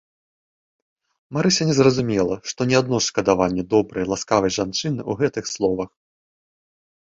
[1.35, 5.89] Марыся не разумела, што не адно шкадаванне добрай, ласкавай жанчыны ў гэтых словах.